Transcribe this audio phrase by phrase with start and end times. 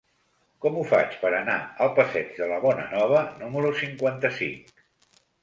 [0.65, 4.75] Com ho faig per anar al passeig de la Bonanova número cinquanta-cinc?